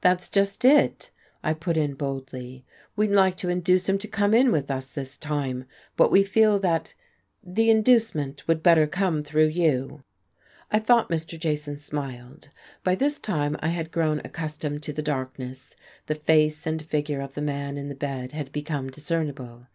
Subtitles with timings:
[0.00, 1.10] "That's just it,"
[1.44, 2.64] I put in boldly.
[2.96, 5.66] "We'd like to induce him to come in with us this time.
[5.98, 6.94] But we feel that
[7.44, 10.02] the inducement would better come through you."
[10.70, 11.38] I thought Mr.
[11.38, 12.48] Jason smiled.
[12.84, 17.34] By this time I had grown accustomed to the darkness, the face and figure of
[17.34, 19.66] the man in the bed had become discernible.